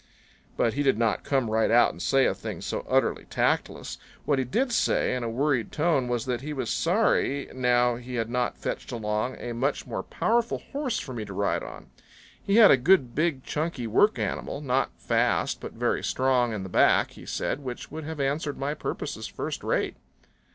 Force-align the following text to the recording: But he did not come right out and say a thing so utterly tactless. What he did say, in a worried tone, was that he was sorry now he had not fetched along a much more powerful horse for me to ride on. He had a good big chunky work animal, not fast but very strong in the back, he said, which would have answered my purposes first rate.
But 0.57 0.73
he 0.73 0.81
did 0.81 0.97
not 0.97 1.23
come 1.23 1.47
right 1.51 1.69
out 1.69 1.91
and 1.91 2.01
say 2.01 2.25
a 2.25 2.33
thing 2.33 2.61
so 2.61 2.83
utterly 2.89 3.25
tactless. 3.25 3.99
What 4.25 4.39
he 4.39 4.45
did 4.45 4.71
say, 4.71 5.13
in 5.13 5.23
a 5.23 5.29
worried 5.29 5.71
tone, 5.71 6.07
was 6.07 6.25
that 6.25 6.41
he 6.41 6.53
was 6.53 6.71
sorry 6.71 7.47
now 7.53 7.97
he 7.97 8.15
had 8.15 8.27
not 8.27 8.57
fetched 8.57 8.91
along 8.91 9.35
a 9.37 9.53
much 9.53 9.85
more 9.85 10.01
powerful 10.01 10.57
horse 10.71 10.97
for 10.97 11.13
me 11.13 11.23
to 11.25 11.33
ride 11.33 11.61
on. 11.61 11.91
He 12.41 12.55
had 12.55 12.71
a 12.71 12.77
good 12.77 13.13
big 13.13 13.43
chunky 13.43 13.85
work 13.85 14.17
animal, 14.17 14.59
not 14.59 14.89
fast 14.97 15.61
but 15.61 15.73
very 15.73 16.03
strong 16.03 16.51
in 16.51 16.63
the 16.63 16.67
back, 16.69 17.11
he 17.11 17.27
said, 17.27 17.59
which 17.59 17.91
would 17.91 18.03
have 18.03 18.19
answered 18.19 18.57
my 18.57 18.73
purposes 18.73 19.27
first 19.27 19.63
rate. 19.63 19.97